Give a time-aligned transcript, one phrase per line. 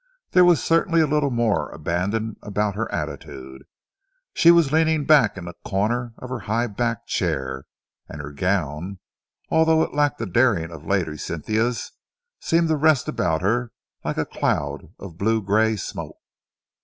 [0.31, 3.65] There was certainly a little more abandon about her attitude.
[4.33, 7.65] She was leaning back in a corner of her high backed chair,
[8.09, 8.97] and her gown,
[9.49, 11.91] although it lacked the daring of Lady Cynthia's,
[12.39, 16.17] seemed to rest about her like a cloud of blue grey smoke.